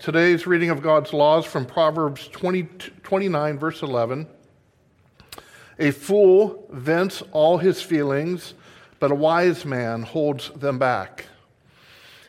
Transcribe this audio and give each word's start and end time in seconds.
Today's 0.00 0.46
reading 0.46 0.70
of 0.70 0.82
God's 0.82 1.12
laws 1.12 1.44
from 1.44 1.66
Proverbs 1.66 2.28
20, 2.28 2.62
29, 3.02 3.58
verse 3.58 3.82
11. 3.82 4.26
A 5.78 5.90
fool 5.90 6.66
vents 6.70 7.22
all 7.32 7.58
his 7.58 7.82
feelings, 7.82 8.54
but 8.98 9.10
a 9.10 9.14
wise 9.14 9.64
man 9.64 10.02
holds 10.02 10.50
them 10.50 10.78
back. 10.78 11.26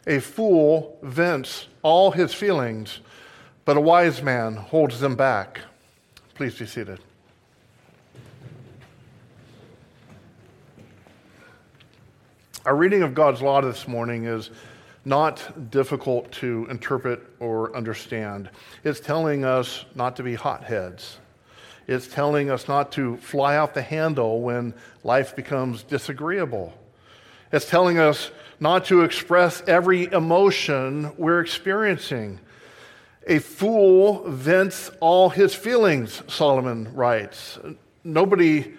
A 0.05 0.19
fool 0.19 0.97
vents 1.01 1.67
all 1.81 2.11
his 2.11 2.33
feelings, 2.33 2.99
but 3.65 3.77
a 3.77 3.81
wise 3.81 4.21
man 4.21 4.55
holds 4.55 4.99
them 4.99 5.15
back. 5.15 5.61
Please 6.35 6.57
be 6.57 6.65
seated. 6.65 6.99
Our 12.65 12.75
reading 12.75 13.03
of 13.03 13.13
God's 13.13 13.41
law 13.41 13.61
this 13.61 13.87
morning 13.87 14.25
is 14.25 14.49
not 15.05 15.69
difficult 15.71 16.31
to 16.31 16.67
interpret 16.69 17.21
or 17.39 17.75
understand. 17.75 18.49
It's 18.83 18.99
telling 18.99 19.43
us 19.43 19.85
not 19.95 20.15
to 20.17 20.23
be 20.23 20.35
hotheads. 20.35 21.17
It's 21.87 22.07
telling 22.07 22.49
us 22.49 22.67
not 22.67 22.91
to 22.93 23.17
fly 23.17 23.57
out 23.57 23.73
the 23.73 23.81
handle 23.81 24.41
when 24.41 24.73
life 25.03 25.35
becomes 25.35 25.83
disagreeable. 25.83 26.73
It's 27.51 27.69
telling 27.69 27.99
us 27.99 28.31
not 28.59 28.85
to 28.85 29.01
express 29.01 29.61
every 29.67 30.11
emotion 30.11 31.11
we're 31.17 31.41
experiencing. 31.41 32.39
A 33.27 33.39
fool 33.39 34.23
vents 34.29 34.89
all 35.01 35.29
his 35.29 35.53
feelings, 35.53 36.23
Solomon 36.27 36.93
writes. 36.93 37.59
Nobody 38.03 38.73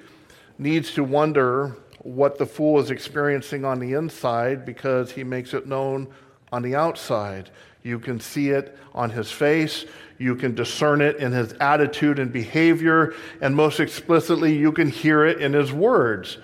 needs 0.59 0.93
to 0.95 1.05
wonder 1.05 1.77
what 2.05 2.39
the 2.39 2.47
fool 2.47 2.79
is 2.79 2.91
experiencing 2.91 3.65
on 3.65 3.81
the 3.81 3.95
inside 3.95 4.65
because 4.65 5.11
he 5.11 5.25
makes 5.25 5.55
it 5.55 5.67
known 5.67 6.07
on 6.53 6.63
the 6.63 6.77
outside. 6.77 7.51
You 7.83 7.99
can 7.99 8.21
see 8.21 8.51
it 8.51 8.79
on 8.95 9.11
his 9.11 9.33
face. 9.33 9.87
You 10.19 10.37
can 10.37 10.55
discern 10.55 11.01
it 11.01 11.17
in 11.17 11.33
his 11.33 11.55
attitude 11.55 12.19
and 12.19 12.33
behavior. 12.33 13.15
And 13.41 13.57
most 13.57 13.81
explicitly, 13.81 14.57
you 14.57 14.71
can 14.71 14.89
hear 14.89 15.25
it 15.25 15.41
in 15.41 15.55
his 15.55 15.73
words. 15.73 16.39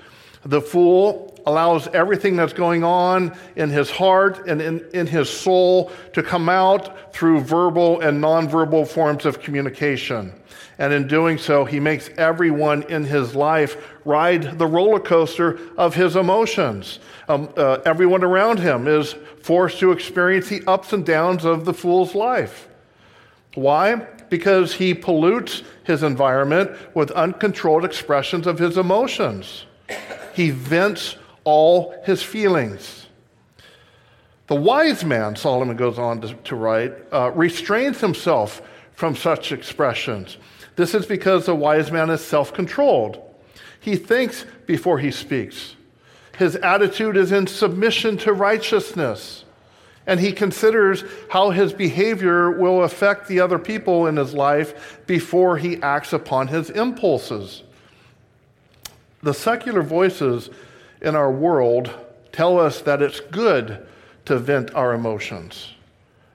The 0.44 0.62
fool 0.62 1.29
allows 1.50 1.88
everything 1.88 2.36
that's 2.36 2.52
going 2.52 2.84
on 2.84 3.36
in 3.56 3.70
his 3.70 3.90
heart 3.90 4.46
and 4.46 4.62
in, 4.62 4.84
in 4.94 5.06
his 5.06 5.28
soul 5.28 5.90
to 6.12 6.22
come 6.22 6.48
out 6.48 7.12
through 7.12 7.40
verbal 7.40 8.00
and 8.00 8.22
nonverbal 8.22 8.86
forms 8.86 9.26
of 9.26 9.40
communication. 9.40 10.32
And 10.78 10.92
in 10.92 11.08
doing 11.08 11.36
so, 11.36 11.64
he 11.64 11.80
makes 11.80 12.08
everyone 12.16 12.84
in 12.84 13.04
his 13.04 13.34
life 13.34 13.76
ride 14.04 14.58
the 14.58 14.66
roller 14.66 15.00
coaster 15.00 15.58
of 15.76 15.94
his 15.94 16.16
emotions. 16.16 17.00
Um, 17.28 17.50
uh, 17.56 17.78
everyone 17.84 18.24
around 18.24 18.60
him 18.60 18.88
is 18.88 19.14
forced 19.42 19.80
to 19.80 19.92
experience 19.92 20.48
the 20.48 20.62
ups 20.66 20.92
and 20.92 21.04
downs 21.04 21.44
of 21.44 21.64
the 21.64 21.74
fool's 21.74 22.14
life. 22.14 22.68
Why? 23.54 23.96
Because 24.30 24.74
he 24.74 24.94
pollutes 24.94 25.62
his 25.84 26.02
environment 26.02 26.70
with 26.94 27.10
uncontrolled 27.10 27.84
expressions 27.84 28.46
of 28.46 28.58
his 28.58 28.78
emotions. 28.78 29.66
He 30.34 30.50
vents 30.50 31.16
all 31.44 31.94
his 32.04 32.22
feelings. 32.22 33.06
The 34.46 34.56
wise 34.56 35.04
man, 35.04 35.36
Solomon 35.36 35.76
goes 35.76 35.98
on 35.98 36.20
to, 36.22 36.34
to 36.34 36.56
write, 36.56 36.92
uh, 37.12 37.30
restrains 37.34 38.00
himself 38.00 38.62
from 38.94 39.14
such 39.14 39.52
expressions. 39.52 40.38
This 40.76 40.94
is 40.94 41.06
because 41.06 41.46
the 41.46 41.54
wise 41.54 41.92
man 41.92 42.10
is 42.10 42.20
self 42.20 42.52
controlled. 42.52 43.22
He 43.80 43.96
thinks 43.96 44.44
before 44.66 44.98
he 44.98 45.10
speaks. 45.10 45.76
His 46.36 46.56
attitude 46.56 47.16
is 47.16 47.32
in 47.32 47.46
submission 47.46 48.16
to 48.18 48.32
righteousness. 48.32 49.44
And 50.06 50.18
he 50.18 50.32
considers 50.32 51.04
how 51.28 51.50
his 51.50 51.72
behavior 51.72 52.50
will 52.50 52.82
affect 52.82 53.28
the 53.28 53.40
other 53.40 53.58
people 53.58 54.06
in 54.06 54.16
his 54.16 54.34
life 54.34 55.00
before 55.06 55.58
he 55.58 55.80
acts 55.82 56.12
upon 56.12 56.48
his 56.48 56.70
impulses. 56.70 57.62
The 59.22 59.34
secular 59.34 59.82
voices 59.82 60.50
in 61.00 61.14
our 61.14 61.30
world 61.30 61.90
tell 62.32 62.58
us 62.58 62.80
that 62.82 63.02
it's 63.02 63.20
good 63.20 63.86
to 64.24 64.38
vent 64.38 64.74
our 64.74 64.94
emotions. 64.94 65.74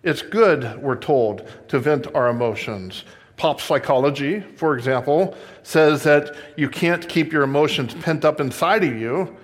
It's 0.03 0.21
good, 0.21 0.81
we're 0.81 0.97
told, 0.97 1.47
to 1.69 1.79
vent 1.79 2.07
our 2.13 2.29
emotions. 2.29 3.05
Pop 3.37 3.59
psychology, 3.59 4.41
for 4.55 4.77
example, 4.77 5.35
says 5.63 6.03
that 6.03 6.35
you 6.55 6.69
can't 6.69 7.07
keep 7.07 7.33
your 7.33 7.43
emotions 7.43 7.93
pent 7.95 8.23
up 8.23 8.39
inside 8.39 8.83
of 8.83 8.95
you. 8.95 9.35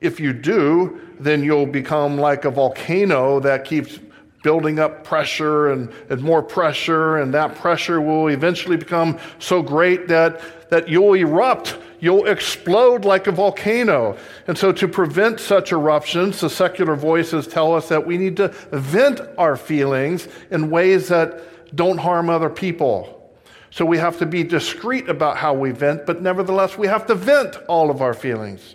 If 0.00 0.20
you 0.20 0.32
do, 0.32 1.00
then 1.18 1.42
you'll 1.42 1.66
become 1.66 2.18
like 2.18 2.44
a 2.44 2.50
volcano 2.50 3.40
that 3.40 3.64
keeps 3.64 3.98
building 4.42 4.78
up 4.78 5.04
pressure 5.04 5.72
and, 5.72 5.92
and 6.10 6.22
more 6.22 6.42
pressure, 6.42 7.18
and 7.18 7.32
that 7.34 7.54
pressure 7.54 8.00
will 8.00 8.28
eventually 8.28 8.76
become 8.76 9.18
so 9.38 9.62
great 9.62 10.08
that, 10.08 10.68
that 10.70 10.88
you'll 10.88 11.14
erupt 11.14 11.78
you'll 12.02 12.26
explode 12.26 13.04
like 13.04 13.28
a 13.28 13.32
volcano. 13.32 14.18
And 14.48 14.58
so, 14.58 14.72
to 14.72 14.86
prevent 14.86 15.40
such 15.40 15.72
eruptions, 15.72 16.40
the 16.40 16.50
secular 16.50 16.96
voices 16.96 17.46
tell 17.46 17.74
us 17.74 17.88
that 17.88 18.04
we 18.04 18.18
need 18.18 18.36
to 18.36 18.48
vent 18.72 19.22
our 19.38 19.56
feelings 19.56 20.28
in 20.50 20.68
ways 20.68 21.08
that 21.08 21.74
don't 21.74 21.98
harm 21.98 22.28
other 22.28 22.50
people. 22.50 23.32
So, 23.70 23.86
we 23.86 23.96
have 23.98 24.18
to 24.18 24.26
be 24.26 24.42
discreet 24.42 25.08
about 25.08 25.38
how 25.38 25.54
we 25.54 25.70
vent, 25.70 26.04
but 26.04 26.20
nevertheless, 26.20 26.76
we 26.76 26.88
have 26.88 27.06
to 27.06 27.14
vent 27.14 27.56
all 27.68 27.90
of 27.90 28.02
our 28.02 28.14
feelings. 28.14 28.74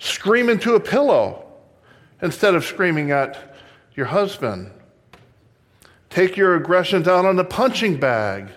Scream 0.00 0.48
into 0.48 0.74
a 0.74 0.80
pillow 0.80 1.46
instead 2.20 2.54
of 2.54 2.64
screaming 2.64 3.12
at 3.12 3.47
your 3.98 4.06
husband. 4.06 4.70
Take 6.08 6.36
your 6.36 6.54
aggressions 6.54 7.08
out 7.08 7.24
on 7.24 7.34
the 7.34 7.44
punching 7.44 7.98
bag 7.98 8.48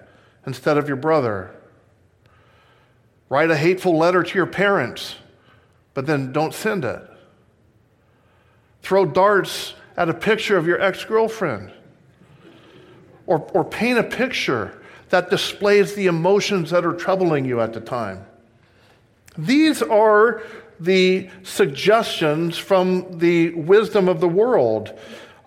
instead 0.45 0.77
of 0.77 0.87
your 0.87 0.97
brother. 0.97 1.49
Write 3.27 3.49
a 3.49 3.57
hateful 3.57 3.97
letter 3.97 4.21
to 4.21 4.35
your 4.35 4.45
parents, 4.45 5.15
but 5.95 6.05
then 6.05 6.31
don't 6.31 6.53
send 6.53 6.85
it. 6.85 7.01
Throw 8.83 9.03
darts 9.03 9.73
at 9.97 10.09
a 10.09 10.13
picture 10.13 10.57
of 10.57 10.67
your 10.67 10.79
ex 10.79 11.03
girlfriend. 11.05 11.71
Or, 13.25 13.39
or 13.53 13.63
paint 13.63 13.97
a 13.97 14.03
picture 14.03 14.79
that 15.09 15.31
displays 15.31 15.95
the 15.95 16.05
emotions 16.05 16.69
that 16.69 16.85
are 16.85 16.93
troubling 16.93 17.45
you 17.45 17.61
at 17.61 17.73
the 17.73 17.81
time. 17.81 18.25
These 19.39 19.81
are 19.81 20.43
the 20.79 21.29
suggestions 21.43 22.57
from 22.57 23.17
the 23.19 23.51
wisdom 23.51 24.07
of 24.09 24.19
the 24.19 24.27
world. 24.27 24.97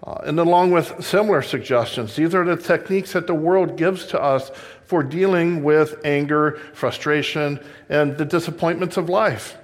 Uh, 0.05 0.19
and 0.25 0.39
along 0.39 0.71
with 0.71 1.03
similar 1.03 1.41
suggestions, 1.41 2.15
these 2.15 2.35
are 2.35 2.45
the 2.45 2.57
techniques 2.57 3.13
that 3.15 3.27
the 3.27 3.35
world 3.35 3.77
gives 3.77 4.05
to 4.07 4.23
us 4.23 4.51
for 4.85 5.03
dealing 5.03 5.63
with 5.63 5.99
anger, 6.05 6.61
frustration, 6.75 7.59
and 7.89 8.19
the 8.19 8.25
disappointments 8.25 8.99
of 8.99 9.09
life. 9.09 9.57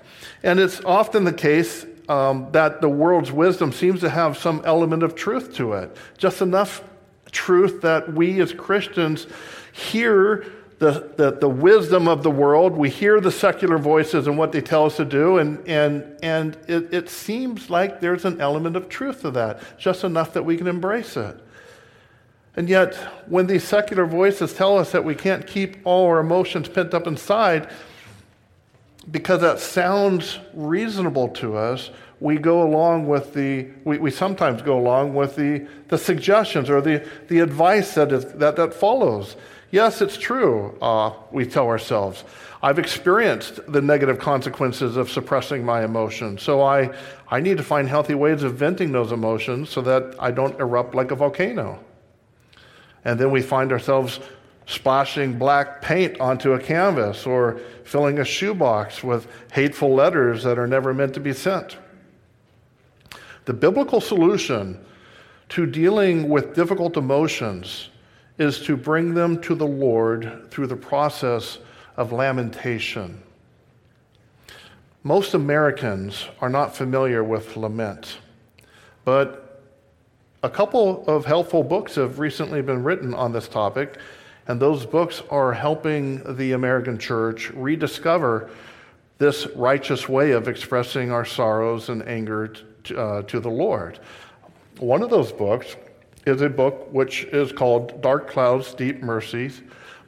And 0.42 0.58
it's 0.58 0.82
often 0.84 1.24
the 1.24 1.32
case 1.32 1.84
um, 2.08 2.48
that 2.52 2.80
the 2.80 2.88
world's 2.88 3.30
wisdom 3.30 3.70
seems 3.70 4.00
to 4.00 4.08
have 4.08 4.38
some 4.38 4.62
element 4.64 5.02
of 5.02 5.14
truth 5.14 5.54
to 5.56 5.74
it, 5.74 5.94
just 6.16 6.40
enough 6.40 6.82
truth 7.30 7.82
that 7.82 8.12
we 8.12 8.40
as 8.40 8.52
Christians 8.52 9.26
hear 9.72 10.46
the, 10.80 11.12
the, 11.16 11.32
the, 11.32 11.48
wisdom 11.48 12.08
of 12.08 12.22
the 12.22 12.30
world, 12.30 12.72
we 12.72 12.88
hear 12.88 13.20
the 13.20 13.30
secular 13.30 13.76
voices 13.76 14.26
and 14.26 14.38
what 14.38 14.50
they 14.50 14.62
tell 14.62 14.86
us 14.86 14.96
to 14.96 15.04
do, 15.04 15.36
and, 15.36 15.62
and, 15.68 16.16
and 16.22 16.56
it, 16.66 16.92
it 16.92 17.10
seems 17.10 17.68
like 17.68 18.00
there's 18.00 18.24
an 18.24 18.40
element 18.40 18.76
of 18.76 18.88
truth 18.88 19.20
to 19.20 19.30
that, 19.32 19.60
just 19.78 20.04
enough 20.04 20.32
that 20.32 20.42
we 20.42 20.56
can 20.56 20.66
embrace 20.66 21.18
it. 21.18 21.38
And 22.56 22.66
yet, 22.66 22.94
when 23.26 23.46
these 23.46 23.62
secular 23.62 24.06
voices 24.06 24.54
tell 24.54 24.78
us 24.78 24.90
that 24.92 25.04
we 25.04 25.14
can't 25.14 25.46
keep 25.46 25.76
all 25.84 26.06
our 26.06 26.18
emotions 26.18 26.66
pent 26.66 26.94
up 26.94 27.06
inside, 27.06 27.70
because 29.10 29.42
that 29.42 29.60
sounds 29.60 30.38
reasonable 30.54 31.28
to 31.28 31.58
us, 31.58 31.90
we 32.20 32.38
go 32.38 32.62
along 32.62 33.06
with 33.06 33.34
the, 33.34 33.68
we, 33.84 33.98
we 33.98 34.10
sometimes 34.10 34.62
go 34.62 34.78
along 34.78 35.12
with 35.12 35.36
the, 35.36 35.66
the 35.88 35.98
suggestions 35.98 36.70
or 36.70 36.80
the, 36.80 37.06
the 37.28 37.40
advice 37.40 37.94
that, 37.96 38.12
is, 38.12 38.24
that, 38.32 38.56
that 38.56 38.72
follows. 38.72 39.36
Yes, 39.70 40.02
it's 40.02 40.16
true, 40.16 40.76
uh, 40.82 41.12
we 41.30 41.46
tell 41.46 41.68
ourselves. 41.68 42.24
I've 42.60 42.80
experienced 42.80 43.60
the 43.72 43.80
negative 43.80 44.18
consequences 44.18 44.96
of 44.96 45.08
suppressing 45.08 45.64
my 45.64 45.84
emotions, 45.84 46.42
so 46.42 46.60
I, 46.60 46.90
I 47.28 47.40
need 47.40 47.56
to 47.58 47.62
find 47.62 47.88
healthy 47.88 48.14
ways 48.14 48.42
of 48.42 48.54
venting 48.54 48.90
those 48.90 49.12
emotions 49.12 49.70
so 49.70 49.80
that 49.82 50.16
I 50.18 50.32
don't 50.32 50.58
erupt 50.58 50.94
like 50.96 51.12
a 51.12 51.14
volcano. 51.14 51.78
And 53.04 53.18
then 53.18 53.30
we 53.30 53.40
find 53.42 53.70
ourselves 53.70 54.18
splashing 54.66 55.38
black 55.38 55.80
paint 55.80 56.20
onto 56.20 56.52
a 56.52 56.58
canvas 56.58 57.24
or 57.24 57.60
filling 57.84 58.18
a 58.18 58.24
shoebox 58.24 59.04
with 59.04 59.28
hateful 59.52 59.94
letters 59.94 60.42
that 60.42 60.58
are 60.58 60.66
never 60.66 60.92
meant 60.92 61.14
to 61.14 61.20
be 61.20 61.32
sent. 61.32 61.78
The 63.44 63.52
biblical 63.52 64.00
solution 64.00 64.84
to 65.50 65.66
dealing 65.66 66.28
with 66.28 66.54
difficult 66.54 66.96
emotions 66.96 67.88
is 68.40 68.58
to 68.62 68.76
bring 68.76 69.14
them 69.14 69.40
to 69.42 69.54
the 69.54 69.66
Lord 69.66 70.48
through 70.50 70.66
the 70.66 70.74
process 70.74 71.58
of 71.96 72.10
lamentation. 72.10 73.22
Most 75.02 75.34
Americans 75.34 76.26
are 76.40 76.48
not 76.48 76.74
familiar 76.74 77.22
with 77.22 77.56
lament, 77.56 78.16
but 79.04 79.46
A 80.42 80.48
couple 80.48 81.04
of 81.06 81.26
helpful 81.26 81.62
books 81.62 81.96
have 81.96 82.18
recently 82.18 82.62
been 82.62 82.82
written 82.82 83.12
on 83.12 83.30
this 83.30 83.46
topic, 83.46 83.98
and 84.48 84.58
those 84.58 84.86
books 84.86 85.22
are 85.28 85.52
helping 85.52 86.36
the 86.36 86.52
American 86.52 86.98
church 86.98 87.50
rediscover 87.50 88.48
this 89.18 89.46
righteous 89.54 90.08
way 90.08 90.30
of 90.30 90.48
expressing 90.48 91.12
our 91.12 91.26
sorrows 91.26 91.90
and 91.90 92.08
anger 92.08 92.54
to, 92.84 92.98
uh, 92.98 93.22
to 93.22 93.38
the 93.38 93.50
Lord. 93.50 93.98
One 94.78 95.02
of 95.02 95.10
those 95.10 95.30
books 95.30 95.76
is 96.26 96.42
a 96.42 96.48
book 96.48 96.92
which 96.92 97.24
is 97.24 97.52
called 97.52 98.00
Dark 98.02 98.28
Clouds, 98.28 98.74
Deep 98.74 99.02
Mercies 99.02 99.62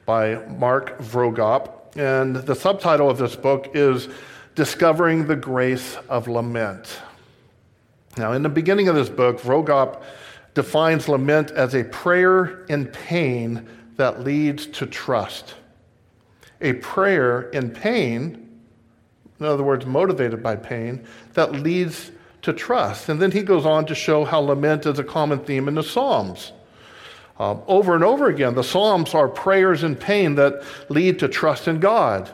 by 0.05 0.35
Mark 0.47 0.99
Vroegop. 0.99 1.95
And 1.95 2.35
the 2.35 2.55
subtitle 2.55 3.09
of 3.09 3.17
this 3.17 3.35
book 3.35 3.71
is 3.73 4.09
Discovering 4.55 5.27
the 5.27 5.35
Grace 5.35 5.97
of 6.09 6.27
Lament. 6.27 6.99
Now, 8.17 8.33
in 8.33 8.43
the 8.43 8.49
beginning 8.49 8.87
of 8.87 8.95
this 8.95 9.09
book, 9.09 9.39
Vroegop 9.39 10.03
defines 10.53 11.09
lament 11.09 11.51
as 11.51 11.73
a 11.73 11.83
prayer 11.83 12.63
in 12.65 12.85
pain 12.85 13.67
that 13.95 14.21
leads 14.21 14.67
to 14.67 14.85
trust. 14.85 15.55
A 16.61 16.73
prayer 16.73 17.49
in 17.49 17.71
pain, 17.71 18.59
in 19.39 19.45
other 19.45 19.63
words, 19.63 19.85
motivated 19.85 20.43
by 20.43 20.55
pain, 20.55 21.05
that 21.33 21.53
leads 21.53 22.11
to 22.43 22.53
trust. 22.53 23.09
And 23.09 23.21
then 23.21 23.31
he 23.31 23.41
goes 23.41 23.65
on 23.65 23.85
to 23.87 23.95
show 23.95 24.23
how 24.23 24.39
lament 24.39 24.85
is 24.85 24.99
a 24.99 25.03
common 25.03 25.39
theme 25.39 25.67
in 25.67 25.75
the 25.75 25.83
Psalms. 25.83 26.51
Um, 27.39 27.63
over 27.67 27.95
and 27.95 28.03
over 28.03 28.27
again, 28.27 28.53
the 28.53 28.63
Psalms 28.63 29.15
are 29.15 29.27
prayers 29.27 29.83
in 29.83 29.95
pain 29.95 30.35
that 30.35 30.63
lead 30.89 31.19
to 31.19 31.27
trust 31.27 31.67
in 31.67 31.79
God. 31.79 32.29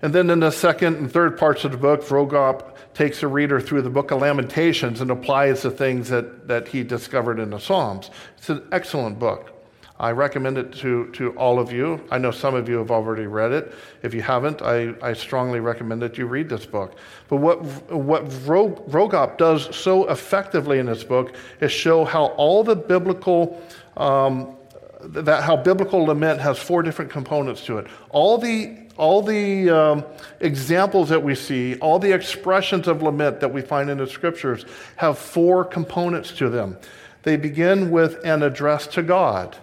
And 0.00 0.14
then 0.14 0.30
in 0.30 0.40
the 0.40 0.52
second 0.52 0.96
and 0.96 1.10
third 1.10 1.36
parts 1.36 1.64
of 1.64 1.72
the 1.72 1.76
book, 1.76 2.02
Vroegop 2.02 2.76
takes 2.94 3.20
the 3.20 3.26
reader 3.26 3.60
through 3.60 3.82
the 3.82 3.90
book 3.90 4.10
of 4.12 4.20
Lamentations 4.20 5.00
and 5.00 5.10
applies 5.10 5.62
the 5.62 5.70
things 5.70 6.08
that, 6.10 6.46
that 6.46 6.68
he 6.68 6.84
discovered 6.84 7.40
in 7.40 7.50
the 7.50 7.58
Psalms. 7.58 8.10
It's 8.36 8.48
an 8.48 8.62
excellent 8.70 9.18
book. 9.18 9.57
I 10.00 10.12
recommend 10.12 10.58
it 10.58 10.72
to, 10.74 11.10
to 11.14 11.30
all 11.32 11.58
of 11.58 11.72
you. 11.72 12.00
I 12.10 12.18
know 12.18 12.30
some 12.30 12.54
of 12.54 12.68
you 12.68 12.76
have 12.76 12.92
already 12.92 13.26
read 13.26 13.50
it. 13.50 13.74
If 14.02 14.14
you 14.14 14.22
haven't, 14.22 14.62
I, 14.62 14.94
I 15.02 15.12
strongly 15.12 15.58
recommend 15.58 16.02
that 16.02 16.16
you 16.16 16.26
read 16.26 16.48
this 16.48 16.66
book. 16.66 16.96
But 17.28 17.38
what, 17.38 17.64
what 17.90 18.26
Vroegop 18.26 19.38
does 19.38 19.74
so 19.74 20.08
effectively 20.08 20.78
in 20.78 20.86
this 20.86 21.02
book 21.02 21.34
is 21.60 21.72
show 21.72 22.04
how 22.04 22.26
all 22.26 22.62
the 22.62 22.76
biblical, 22.76 23.60
um, 23.96 24.56
that 25.00 25.42
how 25.42 25.56
biblical 25.56 26.04
lament 26.04 26.40
has 26.40 26.60
four 26.60 26.84
different 26.84 27.10
components 27.10 27.64
to 27.66 27.78
it. 27.78 27.88
All 28.10 28.38
the, 28.38 28.78
all 28.96 29.20
the 29.20 29.68
um, 29.68 30.04
examples 30.38 31.08
that 31.08 31.24
we 31.24 31.34
see, 31.34 31.76
all 31.80 31.98
the 31.98 32.12
expressions 32.12 32.86
of 32.86 33.02
lament 33.02 33.40
that 33.40 33.52
we 33.52 33.62
find 33.62 33.90
in 33.90 33.98
the 33.98 34.06
scriptures 34.06 34.64
have 34.94 35.18
four 35.18 35.64
components 35.64 36.30
to 36.38 36.48
them. 36.48 36.78
They 37.24 37.36
begin 37.36 37.90
with 37.90 38.24
an 38.24 38.44
address 38.44 38.86
to 38.88 39.02
God 39.02 39.56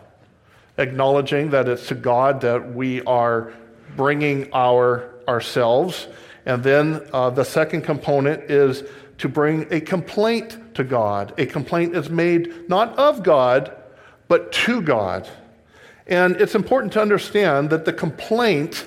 acknowledging 0.78 1.52
that 1.52 1.68
it's 1.68 1.88
to 1.88 1.96
God 1.96 2.42
that 2.42 2.74
we 2.74 3.02
are 3.04 3.54
bringing 3.96 4.52
our 4.54 5.12
ourselves. 5.28 6.08
And 6.46 6.64
then 6.64 7.08
uh, 7.12 7.32
the 7.32 7.44
second 7.44 7.82
component 7.82 8.52
is 8.52 8.84
to 9.18 9.30
bring 9.30 9.66
a 9.72 9.82
complaint 9.82 10.76
to 10.76 10.84
God. 10.84 11.34
A 11.38 11.46
complaint 11.46 11.96
is 11.96 12.10
made 12.10 12.70
not 12.70 12.98
of 12.98 13.24
God, 13.24 13.76
but 14.28 14.52
to 14.52 14.82
God. 14.82 15.28
And 16.08 16.36
it's 16.36 16.54
important 16.54 16.94
to 16.94 17.02
understand 17.02 17.70
that 17.72 17.86
the 17.86 17.94
complaint 17.94 18.86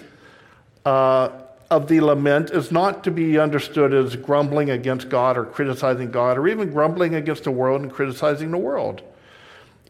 uh, 0.85 1.31
of 1.71 1.89
the 1.89 2.01
lament 2.01 2.51
is 2.51 2.71
not 2.71 3.05
to 3.05 3.11
be 3.11 3.39
understood 3.39 3.93
as 3.93 4.17
grumbling 4.17 4.71
against 4.71 5.09
God 5.09 5.37
or 5.37 5.45
criticizing 5.45 6.11
God 6.11 6.39
or 6.39 6.47
even 6.49 6.71
grumbling 6.71 7.15
against 7.15 7.45
the 7.45 7.51
world 7.51 7.83
and 7.83 7.93
criticizing 7.93 8.51
the 8.51 8.59
world. 8.59 9.03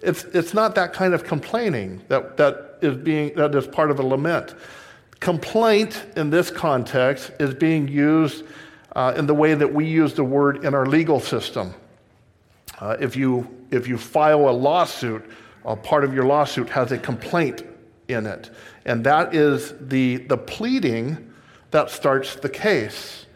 It's, 0.02 0.24
it's 0.24 0.54
not 0.54 0.74
that 0.76 0.92
kind 0.92 1.14
of 1.14 1.24
complaining 1.24 2.02
that, 2.08 2.36
that, 2.36 2.78
is 2.80 2.96
being, 2.96 3.34
that 3.34 3.54
is 3.54 3.66
part 3.66 3.90
of 3.90 3.98
a 3.98 4.02
lament. 4.02 4.54
Complaint 5.20 6.06
in 6.16 6.30
this 6.30 6.50
context 6.50 7.32
is 7.40 7.54
being 7.54 7.88
used 7.88 8.44
uh, 8.94 9.14
in 9.16 9.26
the 9.26 9.34
way 9.34 9.54
that 9.54 9.72
we 9.72 9.86
use 9.86 10.14
the 10.14 10.24
word 10.24 10.64
in 10.64 10.74
our 10.74 10.86
legal 10.86 11.18
system. 11.18 11.74
Uh, 12.78 12.96
if, 13.00 13.16
you, 13.16 13.48
if 13.70 13.88
you 13.88 13.98
file 13.98 14.48
a 14.48 14.52
lawsuit, 14.52 15.28
a 15.64 15.74
part 15.74 16.04
of 16.04 16.14
your 16.14 16.24
lawsuit 16.24 16.68
has 16.70 16.92
a 16.92 16.98
complaint 16.98 17.64
in 18.06 18.26
it. 18.26 18.50
And 18.84 19.04
that 19.04 19.34
is 19.34 19.74
the, 19.80 20.18
the 20.18 20.38
pleading 20.38 21.32
that 21.72 21.90
starts 21.90 22.36
the 22.36 22.48
case. 22.48 23.26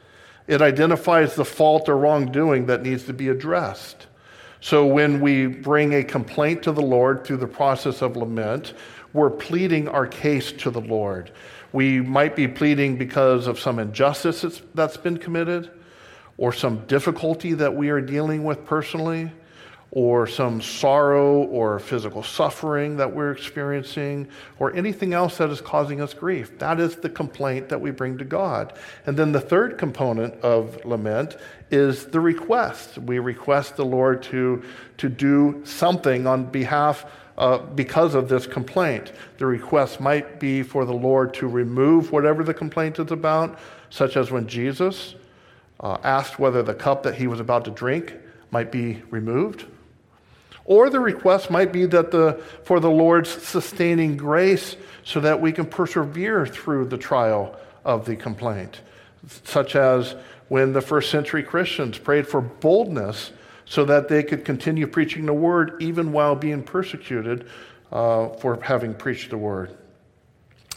It 0.46 0.62
identifies 0.62 1.34
the 1.34 1.44
fault 1.44 1.88
or 1.88 1.96
wrongdoing 1.96 2.66
that 2.66 2.82
needs 2.82 3.04
to 3.04 3.12
be 3.12 3.28
addressed. 3.28 4.06
So 4.62 4.86
when 4.86 5.20
we 5.20 5.48
bring 5.48 5.92
a 5.92 6.04
complaint 6.04 6.62
to 6.62 6.72
the 6.72 6.82
Lord 6.82 7.24
through 7.24 7.38
the 7.38 7.48
process 7.48 8.00
of 8.00 8.16
lament, 8.16 8.74
we're 9.12 9.28
pleading 9.28 9.88
our 9.88 10.06
case 10.06 10.52
to 10.52 10.70
the 10.70 10.80
Lord. 10.80 11.32
We 11.72 12.00
might 12.00 12.36
be 12.36 12.46
pleading 12.46 12.96
because 12.96 13.48
of 13.48 13.58
some 13.58 13.80
injustice 13.80 14.62
that's 14.72 14.96
been 14.96 15.18
committed, 15.18 15.68
or 16.38 16.52
some 16.52 16.86
difficulty 16.86 17.54
that 17.54 17.74
we 17.74 17.90
are 17.90 18.00
dealing 18.00 18.44
with 18.44 18.64
personally, 18.64 19.32
or 19.94 20.26
some 20.26 20.58
sorrow 20.62 21.42
or 21.44 21.78
physical 21.78 22.22
suffering 22.22 22.96
that 22.96 23.14
we're 23.14 23.30
experiencing, 23.30 24.26
or 24.58 24.74
anything 24.74 25.12
else 25.12 25.36
that 25.36 25.50
is 25.50 25.60
causing 25.60 26.00
us 26.00 26.14
grief. 26.14 26.58
That 26.58 26.80
is 26.80 26.96
the 26.96 27.10
complaint 27.10 27.68
that 27.68 27.78
we 27.78 27.90
bring 27.90 28.16
to 28.16 28.24
God. 28.24 28.72
And 29.04 29.18
then 29.18 29.32
the 29.32 29.40
third 29.40 29.76
component 29.76 30.34
of 30.40 30.82
lament 30.86 31.36
is 31.70 32.06
the 32.06 32.20
request. 32.20 32.96
We 32.96 33.18
request 33.18 33.76
the 33.76 33.84
Lord 33.84 34.22
to, 34.24 34.62
to 34.96 35.10
do 35.10 35.60
something 35.64 36.26
on 36.26 36.46
behalf 36.46 37.04
uh, 37.36 37.58
because 37.58 38.14
of 38.14 38.30
this 38.30 38.46
complaint. 38.46 39.12
The 39.36 39.44
request 39.44 40.00
might 40.00 40.40
be 40.40 40.62
for 40.62 40.86
the 40.86 40.94
Lord 40.94 41.34
to 41.34 41.46
remove 41.46 42.12
whatever 42.12 42.42
the 42.42 42.54
complaint 42.54 42.98
is 42.98 43.10
about, 43.10 43.58
such 43.90 44.16
as 44.16 44.30
when 44.30 44.46
Jesus 44.46 45.16
uh, 45.80 45.98
asked 46.02 46.38
whether 46.38 46.62
the 46.62 46.74
cup 46.74 47.02
that 47.02 47.16
he 47.16 47.26
was 47.26 47.40
about 47.40 47.66
to 47.66 47.70
drink 47.70 48.14
might 48.50 48.72
be 48.72 49.02
removed 49.10 49.66
or 50.64 50.90
the 50.90 51.00
request 51.00 51.50
might 51.50 51.72
be 51.72 51.86
that 51.86 52.10
the, 52.10 52.40
for 52.64 52.80
the 52.80 52.90
Lord's 52.90 53.30
sustaining 53.30 54.16
grace 54.16 54.76
so 55.04 55.20
that 55.20 55.40
we 55.40 55.52
can 55.52 55.66
persevere 55.66 56.46
through 56.46 56.86
the 56.86 56.98
trial 56.98 57.56
of 57.84 58.06
the 58.06 58.16
complaint, 58.16 58.80
such 59.44 59.74
as 59.74 60.14
when 60.48 60.72
the 60.72 60.80
first 60.80 61.10
century 61.10 61.42
Christians 61.42 61.98
prayed 61.98 62.26
for 62.26 62.40
boldness 62.40 63.32
so 63.64 63.84
that 63.84 64.08
they 64.08 64.22
could 64.22 64.44
continue 64.44 64.86
preaching 64.86 65.26
the 65.26 65.32
word 65.32 65.74
even 65.80 66.12
while 66.12 66.36
being 66.36 66.62
persecuted 66.62 67.48
uh, 67.90 68.28
for 68.28 68.60
having 68.62 68.94
preached 68.94 69.30
the 69.30 69.38
word. 69.38 69.76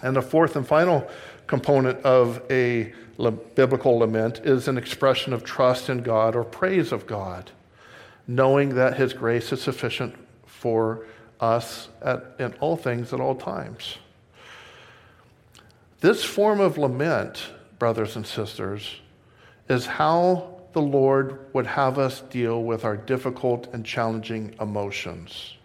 And 0.02 0.16
the 0.16 0.22
fourth 0.22 0.56
and 0.56 0.68
final 0.68 1.08
component 1.48 2.00
of 2.04 2.42
a 2.50 2.94
biblical 3.56 4.00
lament 4.00 4.40
is 4.40 4.68
an 4.68 4.78
expression 4.78 5.32
of 5.34 5.44
trust 5.44 5.90
in 5.90 6.02
God 6.02 6.36
or 6.36 6.44
praise 6.44 6.92
of 6.92 7.08
God 7.08 7.52
knowing 8.28 8.76
that 8.76 8.98
His 8.98 9.14
grace 9.14 9.52
is 9.52 9.62
sufficient 9.62 10.16
for 10.46 11.06
us 11.40 11.90
at, 12.02 12.36
in 12.40 12.54
all 12.60 12.78
things 12.78 13.14
at 13.14 13.20
all 13.20 13.36
times. 13.36 13.98
This 16.02 16.24
form 16.24 16.60
of 16.60 16.78
lament, 16.78 17.50
brothers 17.80 18.16
and 18.16 18.26
sisters, 18.26 19.02
is 19.70 19.86
how 19.86 20.56
the 20.74 20.82
Lord 20.82 21.40
would 21.54 21.66
have 21.68 21.98
us 21.98 22.22
deal 22.22 22.64
with 22.64 22.84
our 22.84 22.98
difficult 22.98 23.74
and 23.74 23.86
challenging 23.86 24.56
emotions. 24.60 25.56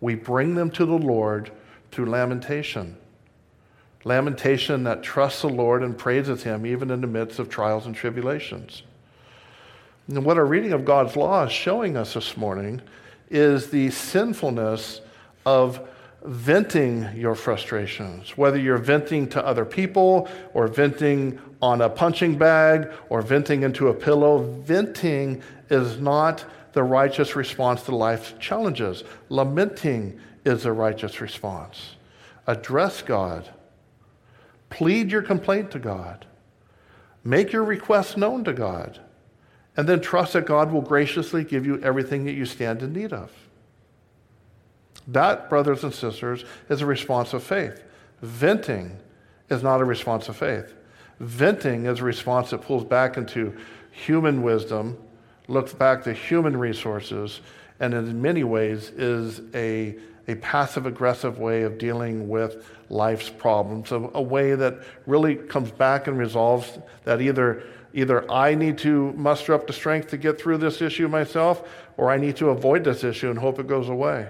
We 0.00 0.14
bring 0.14 0.54
them 0.54 0.70
to 0.72 0.84
the 0.84 0.98
Lord 0.98 1.50
through 1.90 2.06
lamentation. 2.06 2.96
Lamentation 4.04 4.84
that 4.84 5.02
trusts 5.02 5.42
the 5.42 5.48
Lord 5.48 5.82
and 5.82 5.96
praises 5.96 6.42
Him 6.42 6.66
even 6.66 6.90
in 6.90 7.00
the 7.00 7.06
midst 7.06 7.38
of 7.38 7.48
trials 7.48 7.86
and 7.86 7.94
tribulations. 7.94 8.82
And 10.08 10.24
what 10.24 10.36
our 10.36 10.44
reading 10.44 10.72
of 10.72 10.84
God's 10.84 11.16
law 11.16 11.44
is 11.44 11.52
showing 11.52 11.96
us 11.96 12.14
this 12.14 12.36
morning 12.36 12.82
is 13.30 13.70
the 13.70 13.90
sinfulness 13.90 15.00
of 15.46 15.88
venting 16.24 17.08
your 17.16 17.34
frustrations, 17.34 18.36
whether 18.36 18.58
you're 18.58 18.78
venting 18.78 19.28
to 19.28 19.44
other 19.44 19.64
people 19.64 20.28
or 20.54 20.66
venting 20.66 21.38
on 21.60 21.80
a 21.80 21.88
punching 21.88 22.36
bag 22.36 22.90
or 23.08 23.22
venting 23.22 23.62
into 23.62 23.88
a 23.88 23.94
pillow. 23.94 24.42
Venting 24.62 25.42
is 25.70 25.98
not 26.00 26.44
the 26.72 26.82
righteous 26.82 27.36
response 27.36 27.82
to 27.84 27.94
life's 27.94 28.34
challenges. 28.40 29.04
Lamenting 29.28 30.18
is 30.44 30.64
a 30.64 30.72
righteous 30.72 31.20
response. 31.20 31.96
Address 32.46 33.02
God. 33.02 33.48
Plead 34.70 35.12
your 35.12 35.22
complaint 35.22 35.70
to 35.72 35.78
God. 35.78 36.26
Make 37.24 37.52
your 37.52 37.64
request 37.64 38.16
known 38.16 38.42
to 38.44 38.52
God 38.52 38.98
and 39.76 39.88
then 39.88 40.00
trust 40.00 40.34
that 40.34 40.46
God 40.46 40.70
will 40.70 40.82
graciously 40.82 41.44
give 41.44 41.64
you 41.64 41.80
everything 41.82 42.24
that 42.24 42.32
you 42.32 42.44
stand 42.44 42.82
in 42.82 42.92
need 42.92 43.12
of. 43.12 43.30
That, 45.08 45.48
brothers 45.48 45.82
and 45.82 45.92
sisters, 45.92 46.44
is 46.68 46.80
a 46.80 46.86
response 46.86 47.32
of 47.32 47.42
faith. 47.42 47.82
Venting 48.20 48.98
is 49.48 49.62
not 49.62 49.80
a 49.80 49.84
response 49.84 50.28
of 50.28 50.36
faith. 50.36 50.74
Venting 51.18 51.86
is 51.86 52.00
a 52.00 52.04
response 52.04 52.50
that 52.50 52.62
pulls 52.62 52.84
back 52.84 53.16
into 53.16 53.56
human 53.90 54.42
wisdom, 54.42 54.98
looks 55.48 55.72
back 55.72 56.04
to 56.04 56.12
human 56.12 56.56
resources, 56.56 57.40
and 57.80 57.94
in 57.94 58.22
many 58.22 58.44
ways 58.44 58.90
is 58.90 59.40
a, 59.54 59.96
a 60.28 60.34
passive 60.36 60.86
aggressive 60.86 61.38
way 61.38 61.62
of 61.62 61.78
dealing 61.78 62.28
with 62.28 62.64
life's 62.88 63.28
problems, 63.28 63.90
a, 63.92 64.10
a 64.14 64.22
way 64.22 64.54
that 64.54 64.78
really 65.06 65.34
comes 65.34 65.70
back 65.70 66.06
and 66.06 66.18
resolves 66.18 66.78
that 67.04 67.20
either, 67.20 67.64
either 67.92 68.30
I 68.30 68.54
need 68.54 68.78
to 68.78 69.12
muster 69.12 69.54
up 69.54 69.66
the 69.66 69.72
strength 69.72 70.08
to 70.08 70.16
get 70.16 70.40
through 70.40 70.58
this 70.58 70.80
issue 70.80 71.08
myself, 71.08 71.68
or 71.96 72.10
I 72.10 72.18
need 72.18 72.36
to 72.36 72.50
avoid 72.50 72.84
this 72.84 73.04
issue 73.04 73.30
and 73.30 73.38
hope 73.38 73.58
it 73.58 73.66
goes 73.66 73.88
away. 73.88 74.28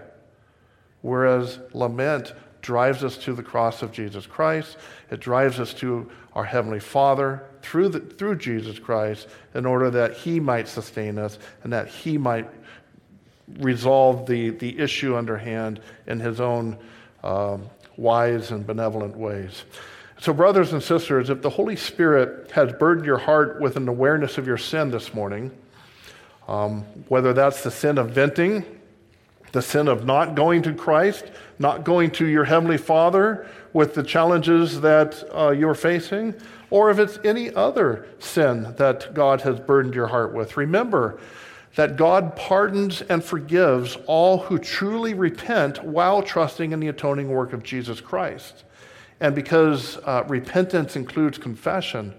Whereas 1.02 1.58
lament 1.72 2.32
drives 2.62 3.02
us 3.02 3.16
to 3.18 3.34
the 3.34 3.42
cross 3.42 3.82
of 3.82 3.92
Jesus 3.92 4.24
Christ. 4.24 4.76
It 5.10 5.20
drives 5.20 5.60
us 5.60 5.74
to 5.74 6.10
our 6.32 6.44
Heavenly 6.44 6.80
Father 6.80 7.44
through, 7.60 7.88
the, 7.90 8.00
through 8.00 8.36
Jesus 8.36 8.78
Christ 8.78 9.28
in 9.54 9.66
order 9.66 9.90
that 9.90 10.14
He 10.14 10.40
might 10.40 10.68
sustain 10.68 11.18
us 11.18 11.38
and 11.64 11.72
that 11.72 11.88
He 11.88 12.16
might 12.16 12.48
resolve 13.58 14.26
the, 14.26 14.50
the 14.50 14.78
issue 14.78 15.16
under 15.16 15.36
hand 15.36 15.80
in 16.06 16.20
His 16.20 16.40
own 16.40 16.76
um, 17.22 17.68
wise 17.96 18.50
and 18.50 18.66
benevolent 18.66 19.16
ways. 19.16 19.64
So, 20.20 20.32
brothers 20.32 20.72
and 20.72 20.82
sisters, 20.82 21.30
if 21.30 21.42
the 21.42 21.50
Holy 21.50 21.74
Spirit 21.76 22.50
has 22.52 22.72
burdened 22.72 23.06
your 23.06 23.18
heart 23.18 23.60
with 23.60 23.76
an 23.76 23.88
awareness 23.88 24.38
of 24.38 24.46
your 24.46 24.56
sin 24.56 24.90
this 24.90 25.12
morning, 25.14 25.50
um, 26.46 26.82
whether 27.08 27.32
that's 27.32 27.62
the 27.62 27.70
sin 27.70 27.98
of 27.98 28.10
venting, 28.10 28.64
the 29.52 29.62
sin 29.62 29.88
of 29.88 30.04
not 30.04 30.34
going 30.34 30.62
to 30.62 30.74
Christ, 30.74 31.24
not 31.58 31.84
going 31.84 32.10
to 32.12 32.26
your 32.26 32.44
Heavenly 32.44 32.78
Father 32.78 33.46
with 33.72 33.94
the 33.94 34.02
challenges 34.02 34.80
that 34.80 35.22
uh, 35.34 35.50
you're 35.50 35.74
facing, 35.74 36.34
or 36.70 36.90
if 36.90 36.98
it's 36.98 37.18
any 37.24 37.52
other 37.54 38.06
sin 38.18 38.74
that 38.76 39.14
God 39.14 39.40
has 39.42 39.60
burdened 39.60 39.94
your 39.94 40.06
heart 40.06 40.32
with, 40.32 40.56
remember 40.56 41.18
that 41.74 41.96
God 41.96 42.36
pardons 42.36 43.00
and 43.02 43.24
forgives 43.24 43.96
all 44.06 44.38
who 44.38 44.58
truly 44.58 45.14
repent 45.14 45.82
while 45.82 46.22
trusting 46.22 46.72
in 46.72 46.80
the 46.80 46.88
atoning 46.88 47.28
work 47.28 47.52
of 47.52 47.62
Jesus 47.62 48.00
Christ. 48.00 48.64
And 49.20 49.34
because 49.34 49.98
uh, 49.98 50.24
repentance 50.28 50.96
includes 50.96 51.38
confession, 51.38 52.14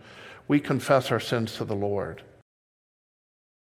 we 0.47 0.59
confess 0.59 1.11
our 1.11 1.19
sins 1.19 1.55
to 1.55 1.65
the 1.65 1.75
Lord. 1.75 2.23